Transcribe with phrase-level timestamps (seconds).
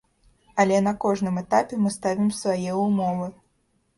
[0.61, 3.27] Але на кожным этапе мы ставім свае ўмовы.